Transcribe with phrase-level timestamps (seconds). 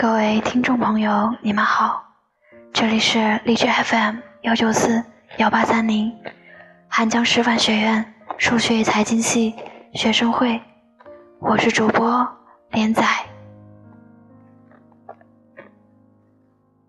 [0.00, 2.02] 各位听众朋友，你们好，
[2.72, 5.04] 这里是荔枝 FM 幺九四
[5.36, 6.10] 幺八三零，
[6.88, 9.54] 汉江师范学院数学与财经系
[9.92, 10.58] 学生会，
[11.38, 12.26] 我是主播
[12.70, 13.04] 连仔。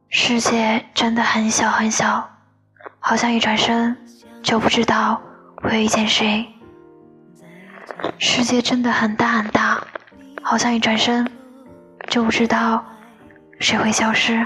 [0.08, 2.26] 世界真的很小很小，
[2.98, 3.94] 好像一转身
[4.42, 5.22] 就不知道
[5.58, 6.48] 会遇见谁。
[8.18, 9.86] 世界真的很大很大，
[10.42, 11.30] 好像一转身
[12.08, 12.82] 就不知道。
[13.62, 14.46] 谁会消失？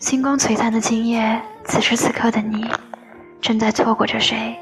[0.00, 2.68] 星光璀璨的今夜，此时此刻的你，
[3.40, 4.58] 正在错过着谁，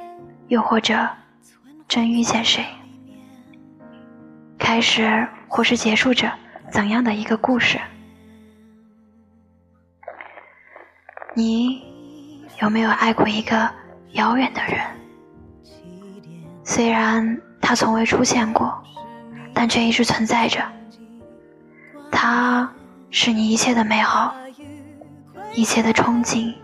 [0.48, 1.08] 又或者
[1.88, 2.62] 正遇见谁？
[4.58, 6.30] 开始或是结束着
[6.70, 7.80] 怎样的一个故事？
[11.34, 11.82] 你
[12.60, 13.70] 有没有爱过一个
[14.12, 14.84] 遥远的人？
[16.62, 18.84] 虽然他从未出现过，
[19.54, 20.62] 但却一直存在着。
[22.30, 22.70] 他
[23.10, 24.34] 是你一切的美好，
[25.54, 26.54] 一切的憧憬，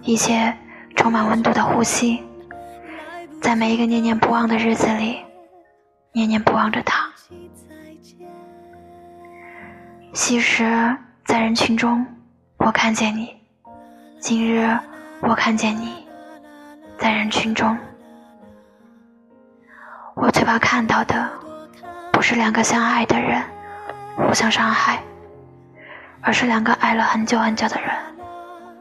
[0.00, 0.56] 一切
[0.96, 2.22] 充满温度的呼吸，
[3.42, 5.18] 在每一个念念不忘的日子里，
[6.12, 7.06] 念念不忘着他。
[10.14, 12.06] 昔时在人群中，
[12.56, 13.26] 我看见你；
[14.18, 14.74] 今日
[15.20, 16.06] 我看见你，
[16.98, 17.76] 在人群中。
[20.14, 21.30] 我最怕看到的，
[22.10, 23.44] 不是两个相爱的人。
[24.18, 25.00] 互相伤害，
[26.20, 27.90] 而是两个爱了很久很久的人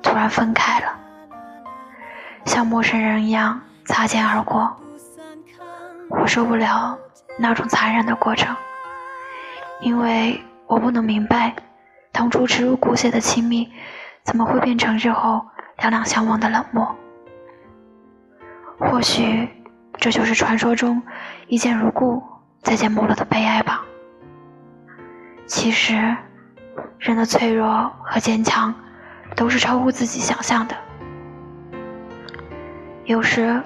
[0.02, 0.99] 突然分开了，
[2.43, 4.75] 像陌生人一样擦肩而过。
[6.09, 6.97] 我受不了
[7.38, 8.53] 那种残忍的过程，
[9.80, 11.55] 因为我不能明白，
[12.11, 13.71] 当初耻如骨血的亲密，
[14.23, 15.45] 怎么会变成日后
[15.77, 16.95] 两两相望的冷漠？
[18.80, 19.48] 或许
[19.98, 21.02] 这就是传说中
[21.48, 22.21] 一见如故，
[22.61, 23.83] 再见陌路的悲哀吧。
[25.47, 26.15] 其实，
[26.99, 28.73] 人的脆弱和坚强，
[29.33, 30.75] 都是超乎自己想象的。
[33.05, 33.61] 有时，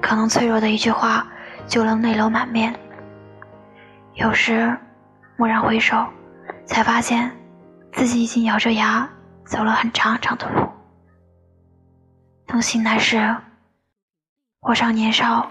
[0.00, 1.26] 可能脆弱的一句话
[1.66, 2.72] 就能泪流满面；
[4.14, 4.78] 有时，
[5.36, 6.06] 蓦然回首，
[6.64, 7.30] 才发现
[7.92, 9.08] 自己已经咬着牙
[9.44, 10.68] 走了很长很长的路。
[12.46, 13.36] 等醒来时，
[14.60, 15.50] 我尚年少，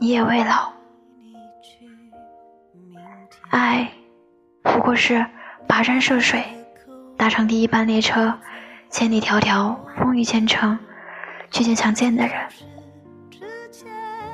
[0.00, 0.72] 你也未老，
[3.50, 3.92] 爱。
[4.72, 5.24] 不过是
[5.68, 6.42] 跋山涉水，
[7.16, 8.32] 搭乘第一班列车，
[8.88, 10.78] 千里迢迢，风雨兼程，
[11.50, 12.34] 去见想见的人。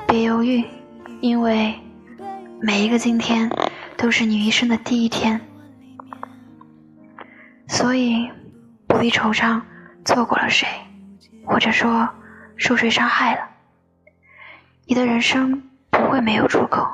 [0.07, 0.65] 别犹豫，
[1.21, 1.75] 因为
[2.61, 3.51] 每一个今天
[3.97, 5.41] 都是你余生的第一天，
[7.67, 8.31] 所以
[8.87, 9.61] 不必惆怅
[10.05, 10.69] 错过了谁，
[11.45, 12.09] 或者说
[12.57, 13.41] 受谁伤害了。
[14.87, 16.87] 你的人生不会没有出口，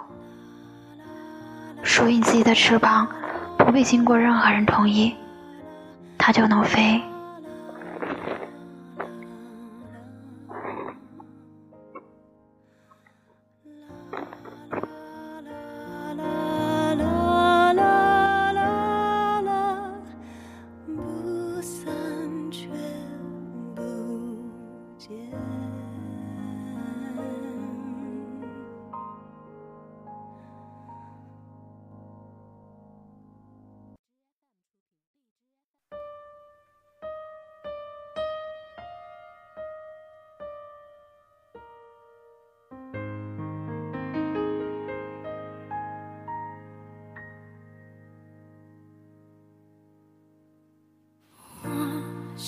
[1.83, 3.07] 属于你自己的翅膀。
[3.65, 5.15] 不必经过任何人同意，
[6.19, 7.01] 它就能飞。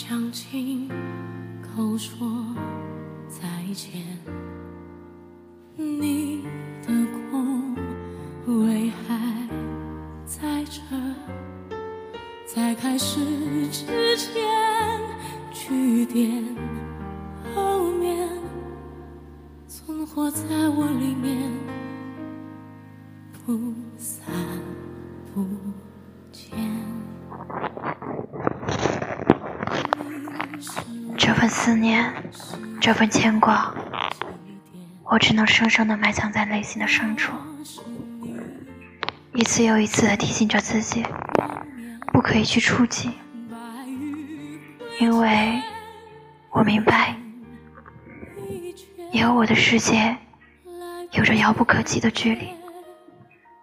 [0.06, 0.87] 想亲
[1.62, 2.28] 口说
[3.26, 4.03] 再见，
[5.76, 6.42] 你
[6.82, 6.92] 的
[7.31, 7.75] 空
[8.47, 9.48] 位还
[10.26, 10.82] 在这，
[12.44, 13.19] 在开始
[13.69, 14.43] 之前
[15.50, 16.55] 句点
[17.55, 18.29] 后面
[19.67, 21.50] 存活在我里面，
[23.46, 24.23] 不散。
[31.75, 32.15] 思念，
[32.81, 33.75] 这份牵挂，
[35.03, 37.32] 我只能深深的埋藏在内心的深处，
[39.32, 41.05] 一次又一次的提醒着自己，
[42.12, 43.11] 不可以去触及，
[45.00, 45.61] 因为
[46.50, 47.17] 我明白，
[49.11, 50.17] 你和我的世界
[51.11, 52.50] 有着遥不可及的距离，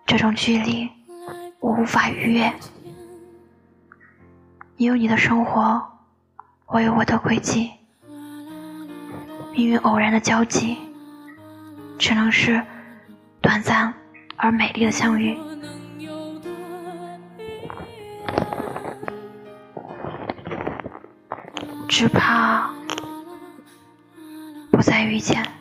[0.05, 0.89] 这种距离
[1.61, 2.53] 我无法逾越。
[4.75, 5.81] 你有你的生活。
[6.73, 7.69] 我有我的轨迹，
[9.53, 10.77] 命运偶然的交集
[11.97, 12.61] 只能是
[13.41, 13.93] 短暂
[14.37, 15.37] 而美丽的相遇。
[21.87, 22.73] 只怕
[24.71, 25.60] 不再遇见。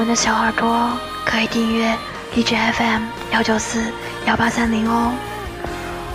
[0.00, 1.94] 们的小耳朵可以订阅
[2.34, 3.02] 荔枝 FM
[3.32, 3.84] 幺九四
[4.24, 5.12] 幺八三零哦，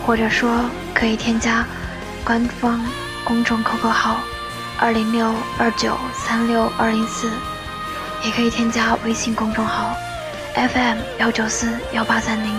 [0.03, 1.63] 或者说可以添加
[2.23, 2.83] 官方
[3.23, 4.17] 公众 QQ 号
[4.79, 7.29] 二零六二九三六二零四，
[8.23, 9.93] 也可以添加微信公众号
[10.55, 12.51] FM 幺九四幺八三零，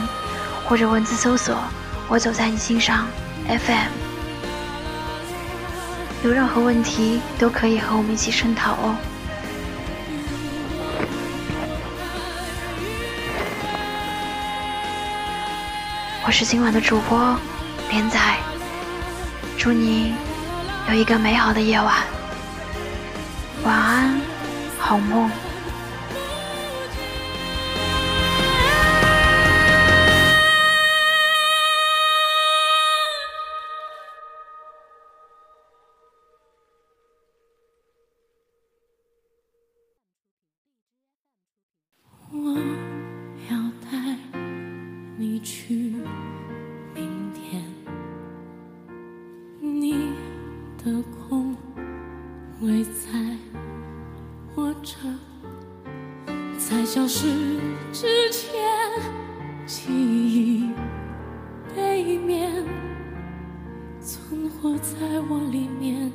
[0.65, 1.57] 或者文字搜索
[2.07, 3.05] “我走在你心上
[3.49, 3.91] FM”。
[6.23, 8.95] 有任何问题都可以和我们一起声讨哦。
[16.27, 17.39] 我是今晚的主播
[17.89, 18.19] 连仔，
[19.57, 20.13] 祝你
[20.89, 21.95] 有一个美好的夜晚，
[23.63, 24.21] 晚安，
[24.77, 25.31] 好梦。
[42.33, 42.86] 我
[45.37, 45.93] 你去。
[50.87, 51.57] 的空
[52.61, 53.37] 位在
[54.55, 54.97] 我这，
[56.57, 57.27] 在消失
[57.93, 58.63] 之前，
[59.67, 60.71] 记忆
[61.75, 62.65] 背面
[64.01, 66.13] 存活在我里面，